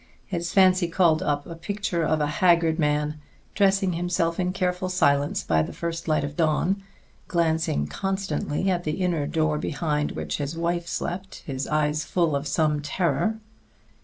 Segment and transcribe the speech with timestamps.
[0.25, 3.21] His fancy called up a picture of a haggard man
[3.53, 6.81] dressing himself in careful silence by the first light of dawn,
[7.27, 12.47] glancing constantly at the inner door behind which his wife slept, his eyes full of
[12.47, 13.41] some terror.